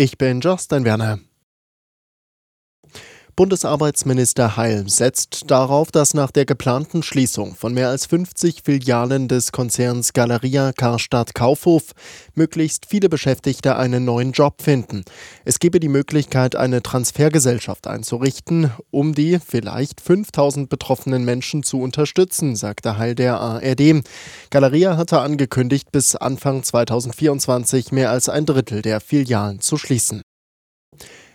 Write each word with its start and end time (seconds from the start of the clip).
Ich 0.00 0.16
bin 0.16 0.40
Justin 0.40 0.84
Werner. 0.84 1.18
Bundesarbeitsminister 3.38 4.56
Heil 4.56 4.88
setzt 4.88 5.48
darauf, 5.48 5.92
dass 5.92 6.12
nach 6.12 6.32
der 6.32 6.44
geplanten 6.44 7.04
Schließung 7.04 7.54
von 7.54 7.72
mehr 7.72 7.88
als 7.88 8.04
50 8.06 8.62
Filialen 8.64 9.28
des 9.28 9.52
Konzerns 9.52 10.12
Galeria 10.12 10.72
Karstadt 10.72 11.36
Kaufhof 11.36 11.92
möglichst 12.34 12.86
viele 12.86 13.08
Beschäftigte 13.08 13.76
einen 13.76 14.04
neuen 14.04 14.32
Job 14.32 14.60
finden. 14.60 15.04
Es 15.44 15.60
gebe 15.60 15.78
die 15.78 15.86
Möglichkeit, 15.86 16.56
eine 16.56 16.82
Transfergesellschaft 16.82 17.86
einzurichten, 17.86 18.72
um 18.90 19.14
die 19.14 19.38
vielleicht 19.38 20.00
5000 20.00 20.68
betroffenen 20.68 21.24
Menschen 21.24 21.62
zu 21.62 21.80
unterstützen, 21.80 22.56
sagte 22.56 22.98
Heil 22.98 23.14
der 23.14 23.38
ARD. 23.38 24.02
Galeria 24.50 24.96
hatte 24.96 25.20
angekündigt, 25.20 25.92
bis 25.92 26.16
Anfang 26.16 26.64
2024 26.64 27.92
mehr 27.92 28.10
als 28.10 28.28
ein 28.28 28.46
Drittel 28.46 28.82
der 28.82 29.00
Filialen 29.00 29.60
zu 29.60 29.76
schließen. 29.76 30.22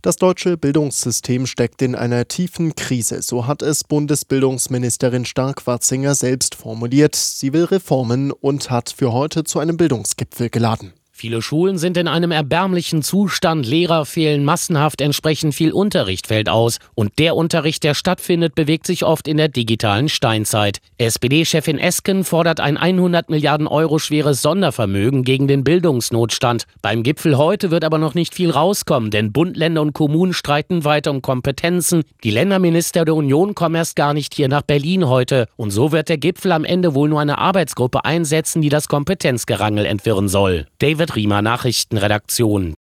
Das 0.00 0.14
deutsche 0.16 0.56
Bildungssystem 0.56 1.46
steckt 1.46 1.82
in 1.82 1.96
einer 1.96 2.28
tiefen 2.28 2.76
Krise, 2.76 3.20
so 3.20 3.48
hat 3.48 3.62
es 3.62 3.82
Bundesbildungsministerin 3.82 5.24
Stark-Watzinger 5.24 6.14
selbst 6.14 6.54
formuliert. 6.54 7.16
Sie 7.16 7.52
will 7.52 7.64
Reformen 7.64 8.30
und 8.30 8.70
hat 8.70 8.94
für 8.96 9.12
heute 9.12 9.42
zu 9.42 9.58
einem 9.58 9.76
Bildungsgipfel 9.76 10.50
geladen. 10.50 10.92
Viele 11.20 11.42
Schulen 11.42 11.78
sind 11.78 11.96
in 11.96 12.06
einem 12.06 12.30
erbärmlichen 12.30 13.02
Zustand, 13.02 13.66
Lehrer 13.66 14.06
fehlen 14.06 14.44
massenhaft, 14.44 15.00
entsprechend 15.00 15.52
viel 15.52 15.72
Unterricht 15.72 16.28
fällt 16.28 16.48
aus. 16.48 16.78
Und 16.94 17.18
der 17.18 17.34
Unterricht, 17.34 17.82
der 17.82 17.94
stattfindet, 17.94 18.54
bewegt 18.54 18.86
sich 18.86 19.04
oft 19.04 19.26
in 19.26 19.36
der 19.36 19.48
digitalen 19.48 20.08
Steinzeit. 20.08 20.78
SPD-Chefin 20.96 21.76
Esken 21.76 22.22
fordert 22.22 22.60
ein 22.60 22.76
100 22.76 23.30
Milliarden 23.30 23.66
Euro 23.66 23.98
schweres 23.98 24.42
Sondervermögen 24.42 25.24
gegen 25.24 25.48
den 25.48 25.64
Bildungsnotstand. 25.64 26.66
Beim 26.82 27.02
Gipfel 27.02 27.36
heute 27.36 27.72
wird 27.72 27.82
aber 27.82 27.98
noch 27.98 28.14
nicht 28.14 28.32
viel 28.32 28.52
rauskommen, 28.52 29.10
denn 29.10 29.32
Bund, 29.32 29.56
Länder 29.56 29.82
und 29.82 29.94
Kommunen 29.94 30.32
streiten 30.32 30.84
weiter 30.84 31.10
um 31.10 31.20
Kompetenzen. 31.20 32.04
Die 32.22 32.30
Länderminister 32.30 33.04
der 33.04 33.16
Union 33.16 33.56
kommen 33.56 33.74
erst 33.74 33.96
gar 33.96 34.14
nicht 34.14 34.34
hier 34.34 34.46
nach 34.46 34.62
Berlin 34.62 35.08
heute. 35.08 35.48
Und 35.56 35.72
so 35.72 35.90
wird 35.90 36.10
der 36.10 36.18
Gipfel 36.18 36.52
am 36.52 36.64
Ende 36.64 36.94
wohl 36.94 37.08
nur 37.08 37.20
eine 37.20 37.38
Arbeitsgruppe 37.38 38.04
einsetzen, 38.04 38.62
die 38.62 38.68
das 38.68 38.86
Kompetenzgerangel 38.86 39.84
entwirren 39.84 40.28
soll. 40.28 40.68
David 40.78 41.07
Riemer 41.14 41.42
Nachrichtenredaktion. 41.42 42.74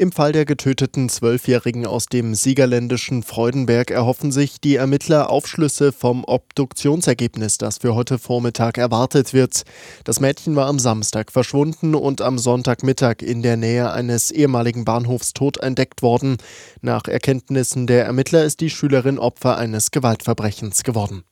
Im 0.00 0.12
Fall 0.12 0.30
der 0.30 0.44
getöteten 0.44 1.08
Zwölfjährigen 1.08 1.84
aus 1.84 2.06
dem 2.06 2.36
siegerländischen 2.36 3.24
Freudenberg 3.24 3.90
erhoffen 3.90 4.30
sich 4.30 4.60
die 4.60 4.76
Ermittler 4.76 5.28
Aufschlüsse 5.28 5.90
vom 5.90 6.22
Obduktionsergebnis, 6.24 7.58
das 7.58 7.78
für 7.78 7.96
heute 7.96 8.18
Vormittag 8.18 8.78
erwartet 8.78 9.34
wird. 9.34 9.64
Das 10.04 10.20
Mädchen 10.20 10.54
war 10.54 10.68
am 10.68 10.78
Samstag 10.78 11.32
verschwunden 11.32 11.96
und 11.96 12.20
am 12.20 12.38
Sonntagmittag 12.38 13.22
in 13.22 13.42
der 13.42 13.56
Nähe 13.56 13.90
eines 13.90 14.30
ehemaligen 14.30 14.84
Bahnhofs 14.84 15.32
tot 15.32 15.56
entdeckt 15.56 16.00
worden. 16.00 16.36
Nach 16.80 17.08
Erkenntnissen 17.08 17.88
der 17.88 18.04
Ermittler 18.04 18.44
ist 18.44 18.60
die 18.60 18.70
Schülerin 18.70 19.18
Opfer 19.18 19.56
eines 19.56 19.90
Gewaltverbrechens 19.90 20.84
geworden. 20.84 21.24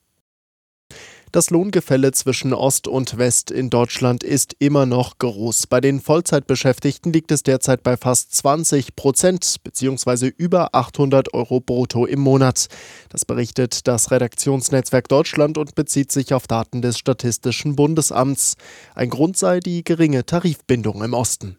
Das 1.32 1.50
Lohngefälle 1.50 2.12
zwischen 2.12 2.54
Ost 2.54 2.88
und 2.88 3.18
West 3.18 3.50
in 3.50 3.68
Deutschland 3.68 4.22
ist 4.22 4.54
immer 4.58 4.86
noch 4.86 5.18
groß. 5.18 5.66
Bei 5.66 5.80
den 5.80 6.00
Vollzeitbeschäftigten 6.00 7.12
liegt 7.12 7.30
es 7.30 7.42
derzeit 7.42 7.82
bei 7.82 7.96
fast 7.96 8.34
20 8.34 8.96
Prozent 8.96 9.56
bzw. 9.62 10.32
über 10.36 10.74
800 10.74 11.34
Euro 11.34 11.60
brutto 11.60 12.06
im 12.06 12.20
Monat. 12.20 12.68
Das 13.08 13.24
berichtet 13.24 13.86
das 13.86 14.10
Redaktionsnetzwerk 14.10 15.08
Deutschland 15.08 15.58
und 15.58 15.74
bezieht 15.74 16.12
sich 16.12 16.32
auf 16.32 16.46
Daten 16.46 16.80
des 16.80 16.96
Statistischen 16.96 17.76
Bundesamts. 17.76 18.54
Ein 18.94 19.10
Grund 19.10 19.36
sei 19.36 19.60
die 19.60 19.84
geringe 19.84 20.24
Tarifbindung 20.24 21.02
im 21.02 21.12
Osten. 21.12 21.58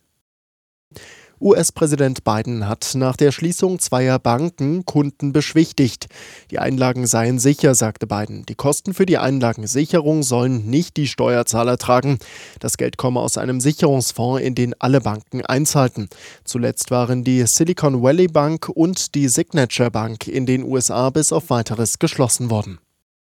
US-Präsident 1.39 2.23
Biden 2.23 2.67
hat 2.67 2.93
nach 2.95 3.15
der 3.15 3.31
Schließung 3.31 3.77
zweier 3.79 4.17
Banken 4.17 4.85
Kunden 4.85 5.33
beschwichtigt. 5.33 6.07
Die 6.49 6.57
Einlagen 6.57 7.05
seien 7.05 7.37
sicher, 7.37 7.75
sagte 7.75 8.07
Biden. 8.07 8.45
Die 8.47 8.55
Kosten 8.55 8.93
für 8.93 9.05
die 9.05 9.19
Einlagensicherung 9.19 10.23
sollen 10.23 10.65
nicht 10.65 10.97
die 10.97 11.07
Steuerzahler 11.07 11.77
tragen. 11.77 12.17
Das 12.59 12.77
Geld 12.77 12.97
komme 12.97 13.19
aus 13.19 13.37
einem 13.37 13.61
Sicherungsfonds, 13.61 14.41
in 14.41 14.55
den 14.55 14.73
alle 14.79 15.01
Banken 15.01 15.45
einzahlten. 15.45 16.09
Zuletzt 16.43 16.89
waren 16.89 17.23
die 17.23 17.45
Silicon 17.45 18.01
Valley 18.01 18.27
Bank 18.27 18.69
und 18.69 19.13
die 19.13 19.27
Signature 19.27 19.91
Bank 19.91 20.27
in 20.27 20.47
den 20.47 20.63
USA 20.63 21.11
bis 21.11 21.31
auf 21.31 21.51
weiteres 21.51 21.99
geschlossen 21.99 22.49
worden. 22.49 22.79